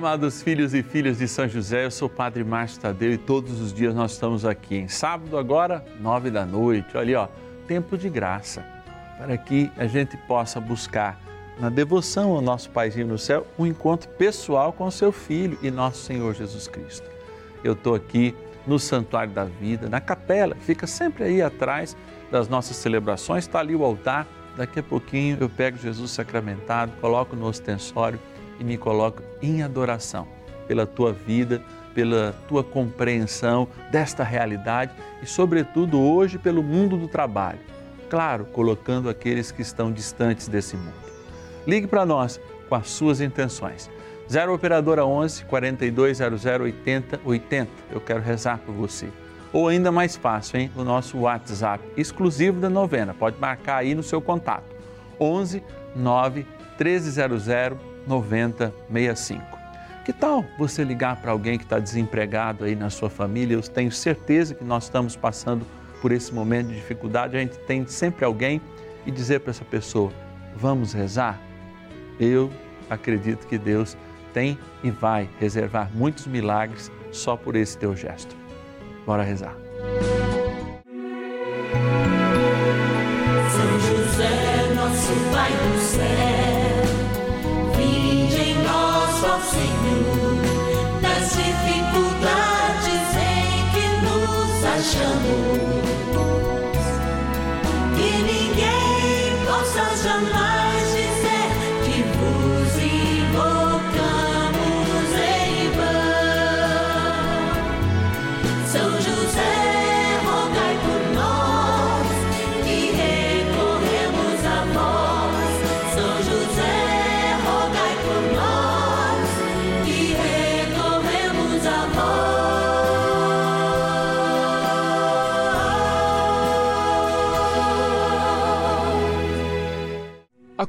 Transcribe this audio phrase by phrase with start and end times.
[0.00, 3.60] amados filhos e filhas de São José, eu sou o Padre Márcio Tadeu e todos
[3.60, 4.76] os dias nós estamos aqui.
[4.76, 7.28] Em sábado agora, nove da noite, olha ó,
[7.68, 8.64] tempo de graça,
[9.18, 11.20] para que a gente possa buscar
[11.58, 15.70] na devoção ao nosso Paizinho no céu um encontro pessoal com o seu Filho e
[15.70, 17.06] nosso Senhor Jesus Cristo.
[17.62, 18.34] Eu estou aqui
[18.66, 21.94] no Santuário da Vida, na capela, fica sempre aí atrás
[22.30, 24.26] das nossas celebrações, está ali o altar.
[24.56, 28.18] Daqui a pouquinho eu pego Jesus sacramentado, coloco no ostensório
[28.60, 30.28] e me coloco em adoração
[30.68, 31.60] pela tua vida,
[31.94, 37.58] pela tua compreensão desta realidade e, sobretudo, hoje pelo mundo do trabalho.
[38.08, 40.94] Claro, colocando aqueles que estão distantes desse mundo.
[41.66, 43.90] Ligue para nós com as suas intenções.
[44.30, 47.70] 0 Operadora 11 4200 80 80.
[47.90, 49.08] Eu quero rezar por você.
[49.52, 50.70] Ou ainda mais fácil, hein?
[50.76, 53.12] O nosso WhatsApp exclusivo da novena.
[53.12, 54.76] Pode marcar aí no seu contato.
[55.18, 55.62] 11
[55.96, 56.46] 9
[56.78, 57.48] 1300
[58.06, 59.58] 9065.
[60.04, 63.54] Que tal você ligar para alguém que está desempregado aí na sua família?
[63.54, 65.66] Eu tenho certeza que nós estamos passando
[66.00, 67.36] por esse momento de dificuldade.
[67.36, 68.60] A gente tem sempre alguém
[69.06, 70.12] e dizer para essa pessoa:
[70.56, 71.38] vamos rezar?
[72.18, 72.50] Eu
[72.88, 73.96] acredito que Deus
[74.32, 78.34] tem e vai reservar muitos milagres só por esse teu gesto.
[79.06, 79.56] Bora rezar.
[100.02, 100.49] Possa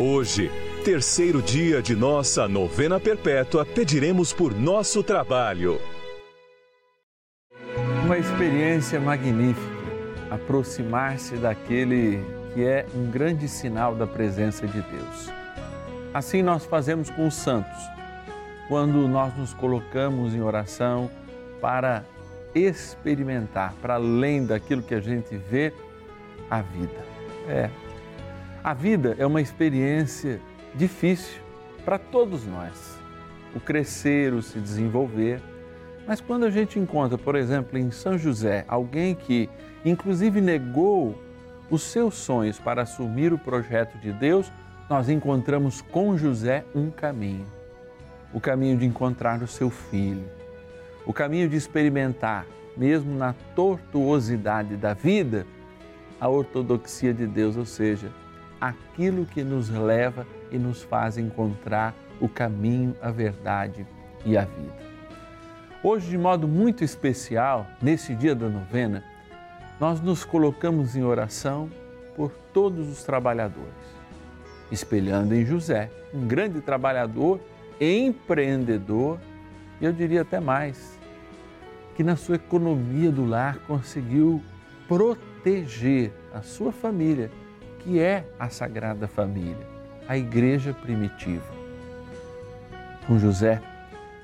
[0.00, 0.48] Hoje,
[0.84, 5.80] terceiro dia de nossa novena perpétua, pediremos por nosso trabalho.
[8.04, 9.66] Uma experiência magnífica,
[10.30, 12.20] aproximar-se daquele
[12.54, 15.32] que é um grande sinal da presença de Deus.
[16.14, 17.80] Assim nós fazemos com os santos,
[18.68, 21.10] quando nós nos colocamos em oração
[21.60, 22.04] para
[22.54, 25.72] experimentar, para além daquilo que a gente vê,
[26.48, 27.04] a vida.
[27.48, 27.87] É.
[28.62, 30.40] A vida é uma experiência
[30.74, 31.40] difícil
[31.84, 32.98] para todos nós.
[33.54, 35.40] O crescer, o se desenvolver.
[36.06, 39.48] Mas quando a gente encontra, por exemplo, em São José, alguém que
[39.84, 41.20] inclusive negou
[41.70, 44.50] os seus sonhos para assumir o projeto de Deus,
[44.88, 47.46] nós encontramos com José um caminho.
[48.32, 50.38] O caminho de encontrar o seu filho
[51.08, 52.44] o caminho de experimentar,
[52.76, 55.46] mesmo na tortuosidade da vida,
[56.20, 58.10] a ortodoxia de Deus, ou seja,
[58.60, 63.86] aquilo que nos leva e nos faz encontrar o caminho, a verdade
[64.24, 64.88] e a vida.
[65.82, 69.04] Hoje, de modo muito especial, nesse dia da novena,
[69.78, 71.70] nós nos colocamos em oração
[72.16, 73.68] por todos os trabalhadores,
[74.72, 77.40] espelhando em José, um grande trabalhador,
[77.80, 79.20] empreendedor
[79.80, 80.98] e eu diria até mais,
[81.94, 84.42] que na sua economia do lar conseguiu
[84.86, 87.30] proteger a sua família,
[87.80, 89.66] que é a Sagrada Família,
[90.06, 91.46] a igreja primitiva.
[93.06, 93.60] Com José,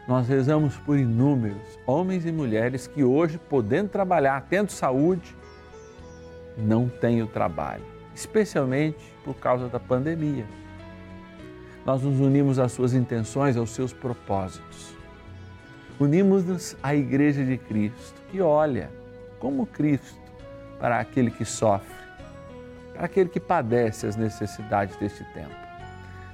[0.06, 5.34] nós rezamos por inúmeros homens e mulheres que hoje, podendo trabalhar, tendo saúde,
[6.56, 7.84] não têm o trabalho,
[8.14, 10.44] especialmente por causa da pandemia.
[11.86, 14.94] Nós nos unimos às suas intenções, aos seus propósitos.
[15.98, 18.90] Unimos-nos à Igreja de Cristo, que olha
[19.38, 20.20] como Cristo
[20.78, 22.03] para aquele que sofre,
[22.98, 25.54] aquele que padece as necessidades deste tempo.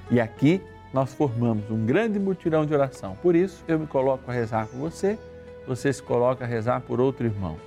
[0.09, 0.61] E aqui
[0.93, 3.15] nós formamos um grande mutirão de oração.
[3.21, 5.17] Por isso, eu me coloco a rezar por você,
[5.65, 7.57] você se coloca a rezar por outro irmão.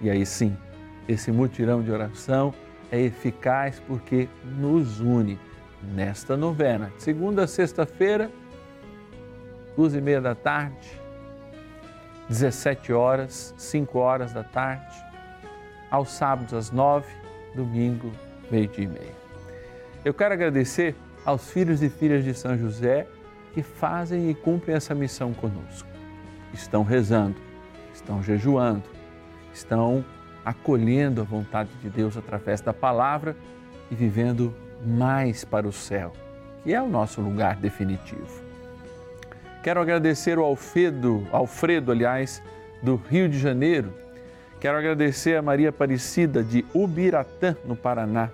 [0.00, 0.56] E aí sim,
[1.08, 2.54] esse mutirão de oração
[2.90, 4.28] é eficaz porque
[4.58, 5.38] nos une
[5.94, 6.92] nesta novena.
[6.98, 8.30] Segunda a sexta-feira,
[9.76, 11.00] duas e meia da tarde,
[12.28, 14.96] 17 horas, 5 horas da tarde,
[15.90, 17.06] aos sábados às 9,
[17.56, 18.12] domingo,
[18.50, 19.14] meio-dia e meia.
[20.04, 20.94] Eu quero agradecer
[21.24, 23.08] aos filhos e filhas de São José
[23.52, 25.88] que fazem e cumprem essa missão conosco.
[26.52, 27.36] Estão rezando,
[27.92, 28.84] estão jejuando,
[29.52, 30.04] estão
[30.44, 33.34] acolhendo a vontade de Deus através da palavra
[33.90, 34.54] e vivendo
[34.84, 36.12] mais para o céu,
[36.62, 38.44] que é o nosso lugar definitivo.
[39.62, 42.40] Quero agradecer ao Alfredo, Alfredo, aliás,
[42.80, 43.92] do Rio de Janeiro.
[44.58, 48.30] Quero agradecer a Maria Aparecida de Ubiratã, no Paraná.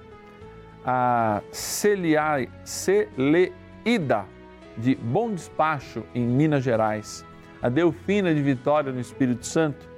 [0.84, 4.24] A Celia, Celeida
[4.76, 7.24] de Bom Despacho, em Minas Gerais.
[7.60, 9.88] A Delfina de Vitória, no Espírito Santo.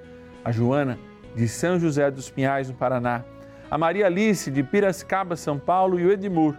[0.42, 0.98] A Joana
[1.34, 3.22] de São José dos Pinhais, no Paraná.
[3.70, 6.00] A Maria Alice de Piracicaba, São Paulo.
[6.00, 6.56] E o Edmur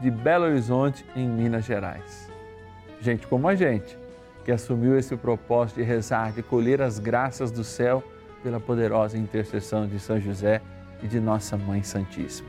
[0.00, 2.30] de Belo Horizonte, em Minas Gerais.
[3.00, 3.98] Gente como a gente
[4.44, 8.02] que assumiu esse propósito de rezar, de colher as graças do céu
[8.42, 10.60] pela poderosa intercessão de São José
[11.02, 12.48] e de Nossa Mãe Santíssima.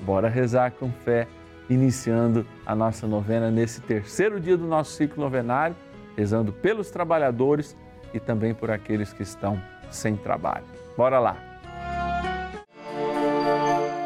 [0.00, 1.26] Bora rezar com fé,
[1.68, 5.76] iniciando a nossa novena nesse terceiro dia do nosso ciclo novenário,
[6.16, 7.76] rezando pelos trabalhadores
[8.12, 9.60] e também por aqueles que estão
[9.90, 10.64] sem trabalho.
[10.96, 11.36] Bora lá!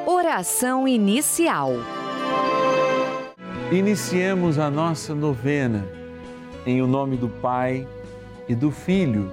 [0.07, 1.73] Oração inicial.
[3.73, 5.85] Iniciemos a nossa novena
[6.65, 7.87] em o nome do Pai
[8.49, 9.33] e do Filho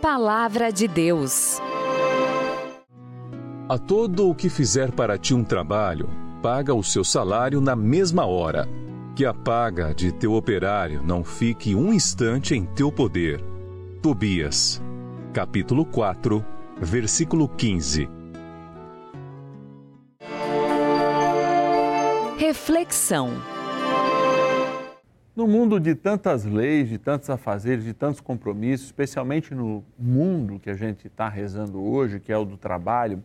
[0.00, 1.58] Palavra de Deus.
[3.68, 6.08] A todo o que fizer para ti um trabalho,
[6.42, 8.68] paga o seu salário na mesma hora.
[9.14, 13.42] Que a paga de teu operário não fique um instante em teu poder.
[14.02, 14.82] Tobias,
[15.32, 16.44] capítulo 4,
[16.78, 18.08] versículo 15.
[22.36, 23.55] Reflexão.
[25.36, 30.70] No mundo de tantas leis, de tantos afazeres, de tantos compromissos, especialmente no mundo que
[30.70, 33.22] a gente está rezando hoje, que é o do trabalho,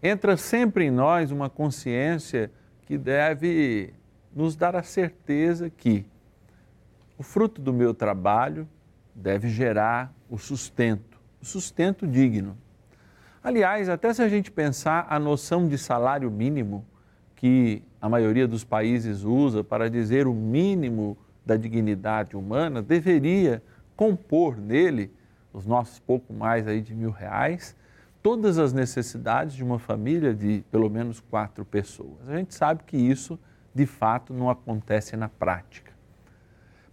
[0.00, 2.52] entra sempre em nós uma consciência
[2.82, 3.92] que deve
[4.32, 6.06] nos dar a certeza que
[7.18, 8.68] o fruto do meu trabalho
[9.12, 12.56] deve gerar o sustento, o sustento digno.
[13.42, 16.86] Aliás, até se a gente pensar a noção de salário mínimo
[17.34, 23.62] que a maioria dos países usa para dizer o mínimo da dignidade humana, deveria
[23.96, 25.12] compor nele,
[25.52, 27.76] os nossos pouco mais aí de mil reais,
[28.22, 32.28] todas as necessidades de uma família de pelo menos quatro pessoas.
[32.28, 33.38] A gente sabe que isso,
[33.74, 35.92] de fato, não acontece na prática.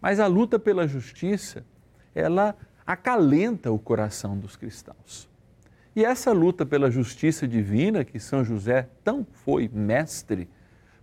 [0.01, 1.65] Mas a luta pela justiça,
[2.13, 5.29] ela acalenta o coração dos cristãos.
[5.95, 10.47] E essa luta pela justiça divina, que São José tão foi mestre,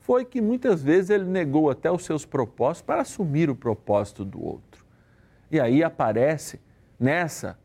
[0.05, 4.45] foi que muitas vezes ele negou até os seus propósitos para assumir o propósito do
[4.45, 4.85] outro.
[5.51, 6.61] E aí aparece
[7.01, 7.59] nessa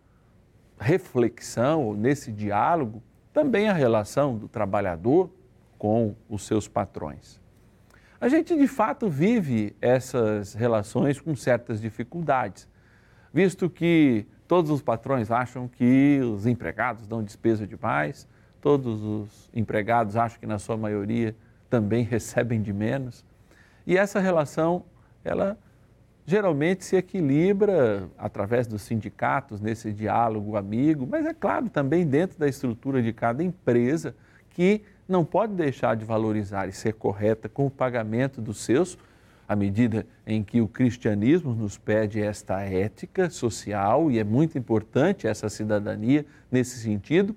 [0.79, 3.03] reflexão, nesse diálogo,
[3.34, 5.29] também a relação do trabalhador
[5.77, 7.41] com os seus patrões.
[8.22, 12.69] A gente de fato vive essas relações com certas dificuldades,
[13.34, 18.25] visto que todos os patrões acham que os empregados dão despesa demais,
[18.62, 21.36] todos os empregados acham que na sua maioria
[21.69, 23.23] também recebem de menos.
[23.85, 24.83] E essa relação,
[25.23, 25.57] ela
[26.25, 32.47] geralmente se equilibra através dos sindicatos, nesse diálogo amigo, mas é claro também dentro da
[32.47, 34.15] estrutura de cada empresa
[34.51, 38.95] que não pode deixar de valorizar e ser correta com o pagamento dos seus,
[39.47, 45.25] à medida em que o cristianismo nos pede esta ética social e é muito importante
[45.25, 47.35] essa cidadania nesse sentido,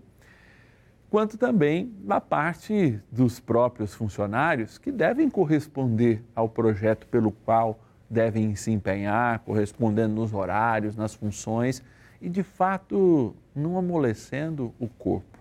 [1.12, 7.78] quanto também da parte dos próprios funcionários que devem corresponder ao projeto pelo qual
[8.08, 11.82] devem se empenhar, correspondendo nos horários, nas funções
[12.18, 15.38] e, de fato, não amolecendo o corpo.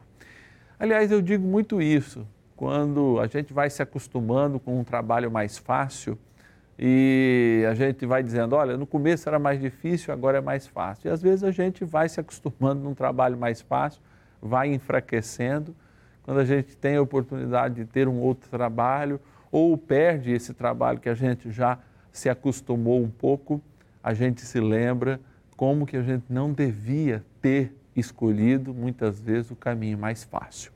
[0.77, 5.57] Aliás, eu digo muito isso quando a gente vai se acostumando com um trabalho mais
[5.57, 6.19] fácil
[6.77, 11.07] e a gente vai dizendo: olha, no começo era mais difícil, agora é mais fácil.
[11.07, 14.01] E às vezes a gente vai se acostumando num trabalho mais fácil,
[14.41, 15.75] vai enfraquecendo.
[16.23, 19.19] Quando a gente tem a oportunidade de ter um outro trabalho
[19.51, 21.77] ou perde esse trabalho que a gente já
[22.11, 23.61] se acostumou um pouco,
[24.03, 25.19] a gente se lembra
[25.55, 30.71] como que a gente não devia ter escolhido muitas vezes o caminho mais fácil.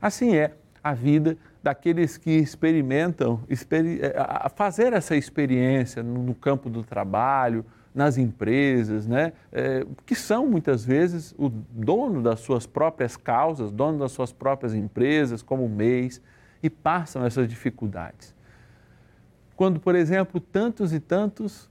[0.00, 4.14] Assim é a vida daqueles que experimentam experi eh,
[4.54, 7.64] fazer essa experiência no, campo do trabalho,
[7.94, 9.32] nas empresas, né?
[9.52, 14.74] É, que são muitas vezes o dono das suas próprias causas, dono das suas próprias
[14.74, 16.20] empresas, como mês,
[16.62, 18.34] e passam essas dificuldades.
[19.56, 21.68] Quando, por exemplo, tantos e tantos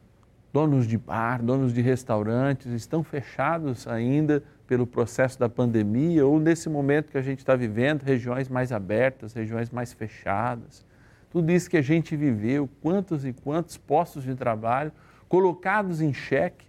[0.52, 6.68] donos de bar, donos de restaurantes estão fechados ainda pelo processo da pandemia ou nesse
[6.68, 10.86] momento que a gente está vivendo, regiões mais abertas, regiões mais fechadas.
[11.30, 14.92] Tudo isso que a gente viveu, quantos e quantos postos de trabalho
[15.28, 16.66] colocados em xeque,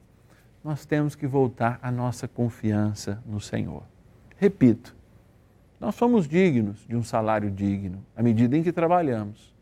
[0.62, 3.82] nós temos que voltar a nossa confiança no Senhor.
[4.36, 4.94] Repito,
[5.80, 9.54] nós somos dignos de um salário digno à medida em que trabalhamos.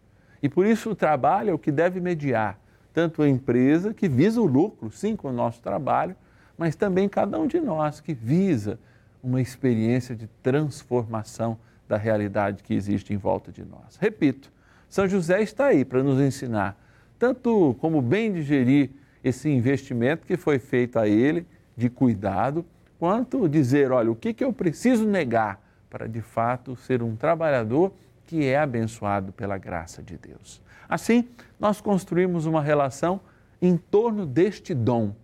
[0.42, 2.58] E por isso o trabalho é o que deve mediar
[2.92, 6.16] tanto a empresa que visa o lucro, sim, com o nosso trabalho,
[6.56, 8.78] mas também cada um de nós que visa
[9.22, 13.96] uma experiência de transformação da realidade que existe em volta de nós.
[14.00, 14.50] Repito,
[14.88, 16.74] São José está aí para nos ensinar
[17.18, 18.90] tanto como bem digerir
[19.22, 21.46] esse investimento que foi feito a ele
[21.76, 22.64] de cuidado,
[22.98, 27.92] quanto dizer, olha, o que, que eu preciso negar para de fato ser um trabalhador
[28.26, 30.60] que é abençoado pela graça de Deus.
[30.88, 33.20] Assim, nós construímos uma relação
[33.62, 35.14] em torno deste dom,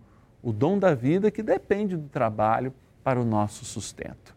[0.41, 2.73] o dom da vida que depende do trabalho
[3.03, 4.35] para o nosso sustento.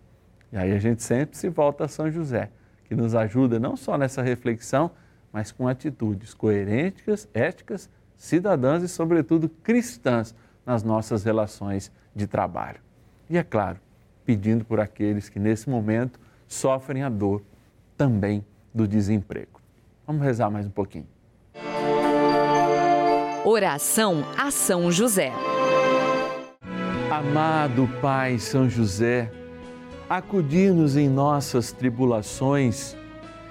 [0.53, 2.51] E aí a gente sempre se volta a São José,
[2.85, 4.91] que nos ajuda não só nessa reflexão,
[5.37, 12.81] mas com atitudes coerentes, éticas, cidadãs e, sobretudo, cristãs nas nossas relações de trabalho.
[13.29, 13.79] E, é claro,
[14.25, 17.43] pedindo por aqueles que nesse momento sofrem a dor
[17.99, 19.61] também do desemprego.
[20.07, 21.07] Vamos rezar mais um pouquinho.
[23.45, 25.35] Oração a São José.
[27.11, 29.31] Amado Pai São José,
[30.09, 32.97] acudir-nos em nossas tribulações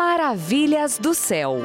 [0.00, 1.58] Maravilhas do céu.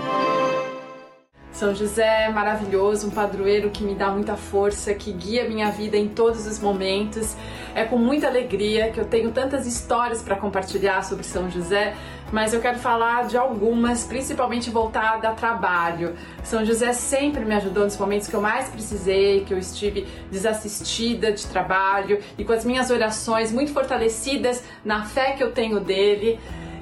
[1.54, 5.96] São José é maravilhoso, um padroeiro que me dá muita força, que guia minha vida
[5.96, 7.34] em todos os momentos.
[7.74, 11.96] É com muita alegria que eu tenho tantas histórias para compartilhar sobre São José,
[12.30, 16.14] mas eu quero falar de algumas, principalmente voltada a trabalho.
[16.44, 21.32] São José sempre me ajudou nos momentos que eu mais precisei, que eu estive desassistida
[21.32, 26.38] de trabalho e com as minhas orações muito fortalecidas na fé que eu tenho dele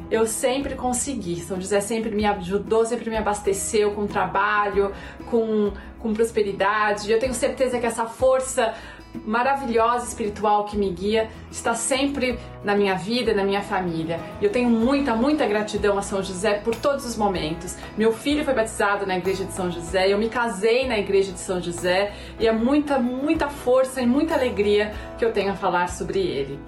[0.09, 1.39] eu sempre consegui.
[1.41, 4.91] São José sempre me ajudou, sempre me abasteceu com trabalho,
[5.29, 7.11] com, com prosperidade.
[7.11, 8.73] Eu tenho certeza que essa força
[9.25, 14.19] maravilhosa espiritual que me guia está sempre na minha vida, na minha família.
[14.41, 17.75] E eu tenho muita, muita gratidão a São José por todos os momentos.
[17.97, 21.39] Meu filho foi batizado na igreja de São José, eu me casei na igreja de
[21.39, 25.89] São José e é muita, muita força e muita alegria que eu tenho a falar
[25.89, 26.59] sobre ele.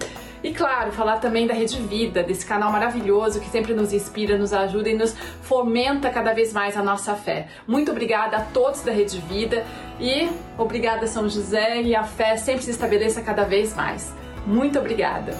[0.46, 4.52] E claro, falar também da Rede Vida, desse canal maravilhoso que sempre nos inspira, nos
[4.52, 7.48] ajuda e nos fomenta cada vez mais a nossa fé.
[7.66, 9.66] Muito obrigada a todos da Rede Vida
[9.98, 14.14] e obrigada São José e a fé sempre se estabeleça cada vez mais.
[14.46, 15.36] Muito obrigada.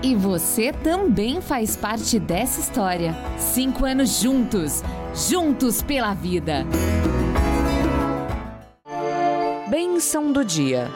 [0.00, 3.16] E você também faz parte dessa história.
[3.36, 6.64] Cinco anos juntos, juntos pela vida.
[9.68, 10.88] Bênção do dia.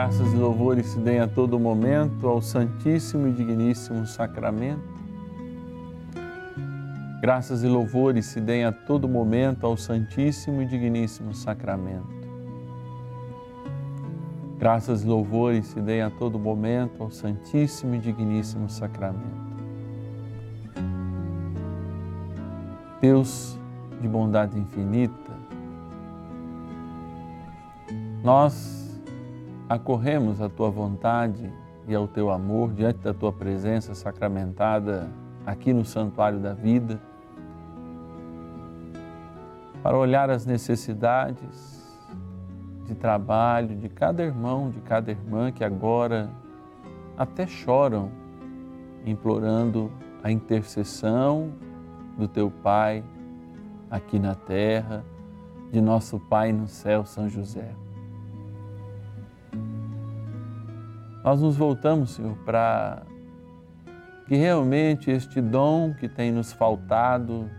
[0.00, 4.82] Graças e louvores se deem a todo momento ao Santíssimo e Digníssimo Sacramento.
[7.20, 12.08] Graças e louvores se deem a todo momento ao Santíssimo e Digníssimo Sacramento.
[14.58, 19.54] Graças e louvores se deem a todo momento ao Santíssimo e Digníssimo Sacramento.
[23.02, 23.58] Deus
[24.00, 25.30] de bondade infinita,
[28.24, 28.89] nós
[29.70, 31.48] acorremos à tua vontade
[31.86, 35.08] e ao teu amor diante da tua presença sacramentada
[35.46, 37.00] aqui no Santuário da Vida,
[39.80, 41.88] para olhar as necessidades
[42.84, 46.28] de trabalho de cada irmão, de cada irmã que agora
[47.16, 48.10] até choram,
[49.06, 49.88] implorando
[50.20, 51.52] a intercessão
[52.18, 53.04] do teu Pai
[53.88, 55.04] aqui na terra,
[55.70, 57.72] de nosso Pai no céu, São José.
[61.22, 63.02] Nós nos voltamos, Senhor, para
[64.26, 67.50] que realmente este dom que tem nos faltado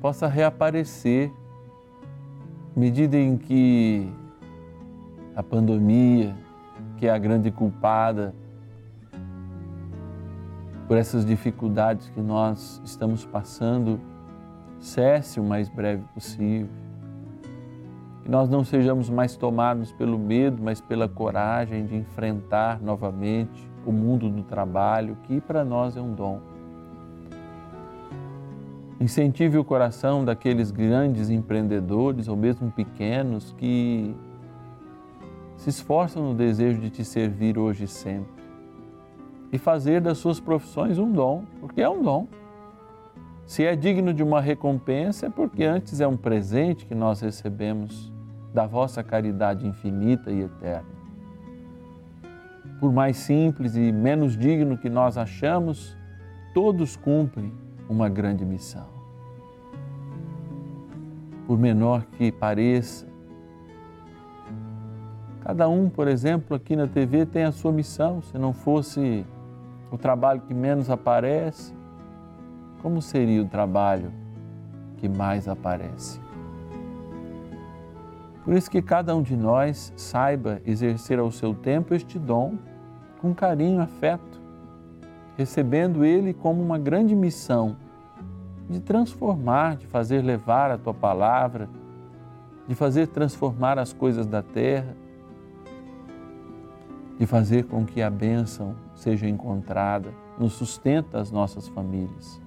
[0.00, 1.30] possa reaparecer,
[2.74, 4.12] medida em que
[5.34, 6.34] a pandemia,
[6.96, 8.34] que é a grande culpada
[10.88, 14.00] por essas dificuldades que nós estamos passando,
[14.80, 16.85] cesse o mais breve possível
[18.26, 23.92] que nós não sejamos mais tomados pelo medo, mas pela coragem de enfrentar novamente o
[23.92, 26.40] mundo do trabalho, que para nós é um dom.
[29.00, 34.12] Incentive o coração daqueles grandes empreendedores ou mesmo pequenos que
[35.56, 38.42] se esforçam no desejo de te servir hoje e sempre
[39.52, 42.26] e fazer das suas profissões um dom, porque é um dom.
[43.46, 48.15] Se é digno de uma recompensa, é porque antes é um presente que nós recebemos
[48.56, 50.88] da vossa caridade infinita e eterna.
[52.80, 55.94] Por mais simples e menos digno que nós achamos,
[56.54, 57.52] todos cumprem
[57.86, 58.86] uma grande missão.
[61.46, 63.06] Por menor que pareça,
[65.42, 68.20] Cada um, por exemplo, aqui na TV tem a sua missão.
[68.20, 69.24] Se não fosse
[69.92, 71.72] o trabalho que menos aparece,
[72.82, 74.10] como seria o trabalho
[74.96, 76.20] que mais aparece?
[78.46, 82.54] Por isso que cada um de nós saiba exercer ao seu tempo este dom
[83.20, 84.40] com carinho, afeto,
[85.36, 87.76] recebendo ele como uma grande missão
[88.70, 91.68] de transformar, de fazer levar a tua palavra,
[92.68, 94.96] de fazer transformar as coisas da terra,
[97.18, 102.40] de fazer com que a bênção seja encontrada no sustento das nossas famílias.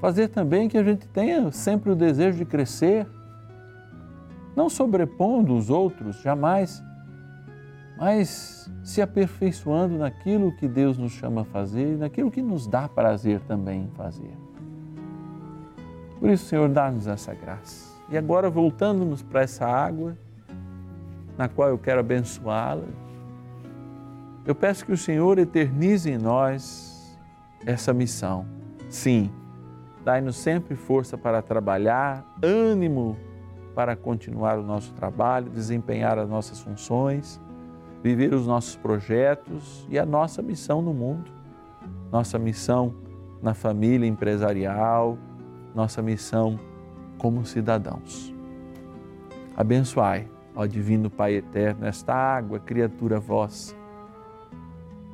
[0.00, 3.06] Fazer também que a gente tenha sempre o desejo de crescer,
[4.60, 6.82] não sobrepondo os outros, jamais,
[7.96, 12.86] mas se aperfeiçoando naquilo que Deus nos chama a fazer e naquilo que nos dá
[12.86, 14.36] prazer também em fazer.
[16.18, 17.88] Por isso, Senhor, dá-nos essa graça.
[18.10, 20.14] E agora, voltando-nos para essa água,
[21.38, 22.84] na qual eu quero abençoá-la,
[24.44, 27.18] eu peço que o Senhor eternize em nós
[27.64, 28.44] essa missão.
[28.90, 29.30] Sim,
[30.04, 33.16] dai-nos sempre força para trabalhar, ânimo
[33.74, 37.40] para continuar o nosso trabalho, desempenhar as nossas funções,
[38.02, 41.30] viver os nossos projetos e a nossa missão no mundo,
[42.10, 42.94] nossa missão
[43.42, 45.16] na família empresarial,
[45.74, 46.58] nossa missão
[47.18, 48.34] como cidadãos.
[49.56, 53.74] Abençoai, ó Divino Pai Eterno, esta água, criatura vossa.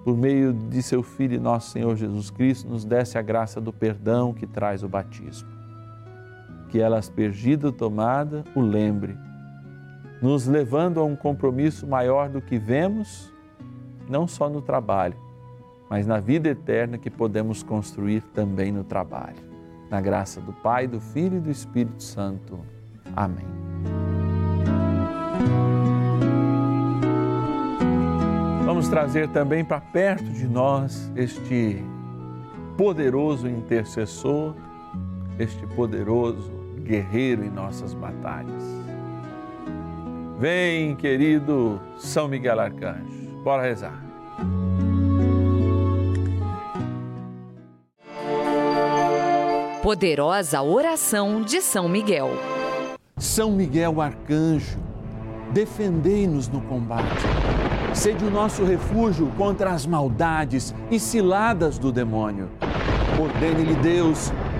[0.04, 4.32] Por meio de seu Filho nosso Senhor Jesus Cristo, nos desse a graça do perdão
[4.32, 5.55] que traz o batismo.
[6.68, 9.16] Que ela, aspergida ou tomada, o lembre,
[10.20, 13.32] nos levando a um compromisso maior do que vemos,
[14.08, 15.16] não só no trabalho,
[15.88, 19.36] mas na vida eterna que podemos construir também no trabalho.
[19.88, 22.58] Na graça do Pai, do Filho e do Espírito Santo.
[23.14, 23.46] Amém.
[28.64, 31.84] Vamos trazer também para perto de nós este
[32.76, 34.54] poderoso intercessor,
[35.38, 36.50] este poderoso
[36.82, 38.62] guerreiro em nossas batalhas.
[40.38, 44.02] Vem, querido São Miguel Arcanjo, bora rezar.
[49.82, 52.30] Poderosa oração de São Miguel.
[53.16, 54.78] São Miguel Arcanjo,
[55.52, 57.22] defendei-nos no combate.
[57.94, 62.50] Sede o nosso refúgio contra as maldades e ciladas do demônio.
[63.18, 64.32] Ordene-lhe Deus,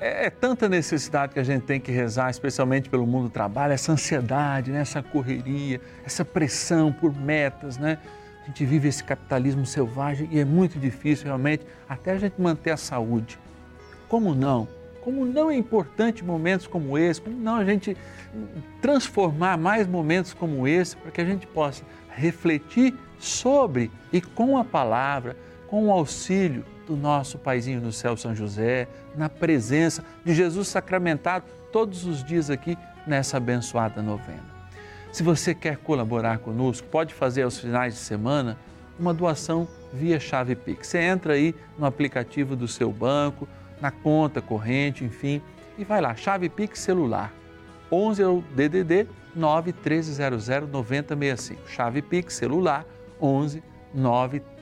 [0.00, 3.72] É, é tanta necessidade que a gente tem que rezar, especialmente pelo mundo do trabalho,
[3.72, 4.80] essa ansiedade, né?
[4.80, 7.98] essa correria, essa pressão por metas, né?
[8.42, 12.70] A gente vive esse capitalismo selvagem e é muito difícil realmente até a gente manter
[12.70, 13.38] a saúde.
[14.08, 14.68] Como não?
[15.00, 17.96] Como não é importante momentos como esse, como não a gente
[18.80, 24.64] transformar mais momentos como esse para que a gente possa refletir sobre e com a
[24.64, 25.36] palavra,
[25.68, 31.44] com o auxílio do nosso Paizinho no céu, São José, na presença de Jesus sacramentado
[31.72, 34.56] todos os dias aqui nessa abençoada novena.
[35.12, 38.56] Se você quer colaborar conosco, pode fazer aos finais de semana
[38.98, 40.88] uma doação via chave Pix.
[40.88, 43.48] Você entra aí no aplicativo do seu banco,
[43.80, 45.42] na conta corrente, enfim,
[45.78, 47.32] e vai lá, chave Pix celular.
[47.90, 51.68] 11 é o DDD 9 1300 9065.
[51.68, 52.84] Chave Pix celular
[53.20, 53.62] 11
[53.94, 54.55] 9 1300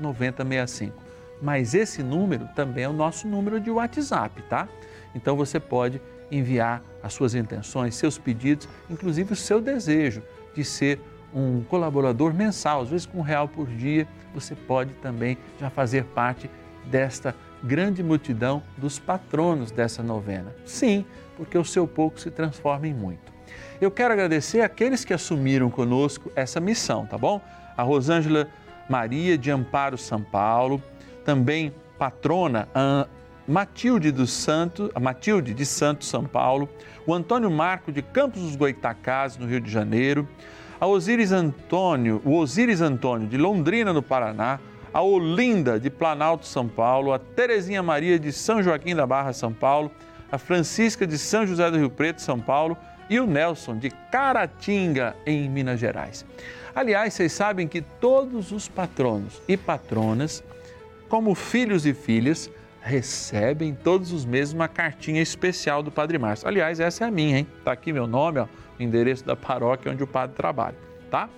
[0.00, 0.94] 9065.
[1.42, 4.68] Mas esse número também é o nosso número de WhatsApp, tá?
[5.14, 10.22] Então você pode enviar as suas intenções, seus pedidos, inclusive o seu desejo
[10.54, 11.00] de ser
[11.34, 16.04] um colaborador mensal, às vezes com um real por dia, você pode também já fazer
[16.04, 16.48] parte
[16.86, 20.54] desta grande multidão dos patronos dessa novena.
[20.64, 21.04] Sim,
[21.36, 23.32] porque o seu pouco se transforma em muito.
[23.80, 27.40] Eu quero agradecer aqueles que assumiram conosco essa missão, tá bom?
[27.76, 28.48] A Rosângela
[28.88, 30.82] Maria de Amparo São Paulo,
[31.24, 33.06] também patrona a
[33.46, 36.68] Matilde dos Santos, a Matilde de Santos São Paulo,
[37.06, 40.28] o Antônio Marco de Campos dos Goitacazes, no Rio de Janeiro,
[40.80, 44.58] a Osíris Antônio, o Osíris Antônio de Londrina, no Paraná,
[44.92, 49.52] a Olinda de Planalto, São Paulo, a Terezinha Maria de São Joaquim da Barra, São
[49.52, 49.90] Paulo,
[50.30, 52.76] a Francisca de São José do Rio Preto, São Paulo
[53.10, 56.24] e o Nelson de Caratinga, em Minas Gerais.
[56.74, 60.42] Aliás, vocês sabem que todos os patronos e patronas,
[61.08, 66.48] como filhos e filhas, recebem todos os meses uma cartinha especial do Padre Márcio.
[66.48, 67.46] Aliás, essa é a minha, hein?
[67.64, 70.76] Tá aqui meu nome, ó, o endereço da paróquia onde o padre trabalha,
[71.10, 71.28] tá?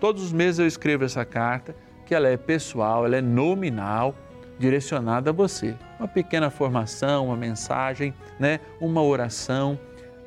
[0.00, 1.74] Todos os meses eu escrevo essa carta,
[2.06, 4.14] que ela é pessoal, ela é nominal,
[4.58, 5.74] direcionada a você.
[5.98, 8.60] Uma pequena formação, uma mensagem, né?
[8.80, 9.78] uma oração,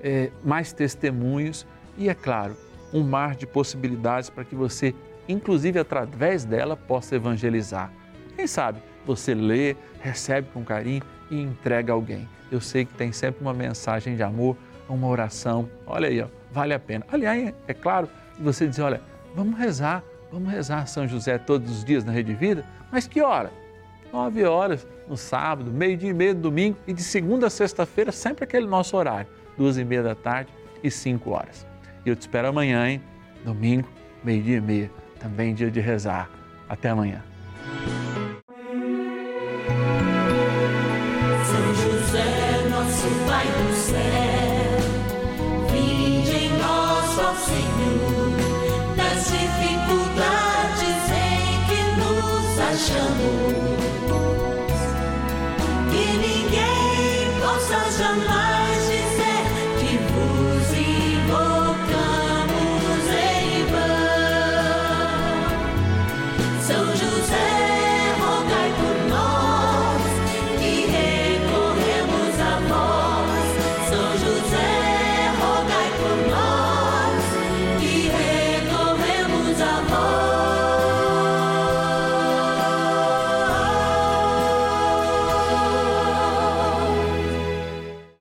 [0.03, 1.65] é, mais testemunhos
[1.97, 2.55] e, é claro,
[2.93, 4.93] um mar de possibilidades para que você,
[5.27, 7.91] inclusive através dela, possa evangelizar.
[8.35, 12.27] Quem sabe você lê, recebe com carinho e entrega a alguém.
[12.51, 14.55] Eu sei que tem sempre uma mensagem de amor,
[14.87, 15.69] uma oração.
[15.85, 17.05] Olha aí, ó, vale a pena.
[17.11, 19.01] Aliás, é claro, você diz, olha,
[19.35, 23.51] vamos rezar, vamos rezar São José todos os dias na Rede Vida, mas que hora?
[24.11, 28.45] Nove horas no sábado, meio-dia e meio no domingo e de segunda a sexta-feira, sempre
[28.45, 30.49] aquele nosso horário, duas e meia da tarde
[30.81, 31.66] e cinco horas.
[32.07, 33.01] E eu te espero amanhã, hein?
[33.43, 33.89] Domingo,
[34.23, 34.89] meio-dia e meia,
[35.19, 36.29] também dia de rezar.
[36.69, 37.21] Até amanhã.
[41.43, 44.77] São José, nosso Pai do céu,
[45.69, 48.31] vinde em nós, ó Senhor,
[48.95, 53.51] nas dificuldades em que nos achamos,
[55.91, 58.36] que ninguém possa jamais